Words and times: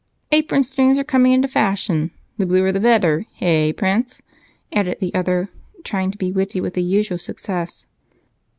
"Apron 0.31 0.63
strings 0.63 0.97
are 0.97 1.03
coming 1.03 1.31
into 1.31 1.47
fashion 1.47 2.09
the 2.39 2.47
bluer 2.47 2.71
the 2.71 2.79
better 2.79 3.27
hey, 3.35 3.71
Prince?" 3.71 4.19
added 4.73 4.97
the 4.99 5.13
other, 5.13 5.49
trying 5.83 6.09
to 6.09 6.17
be 6.17 6.31
witty, 6.31 6.59
with 6.59 6.73
the 6.73 6.81
usual 6.81 7.19
success. 7.19 7.85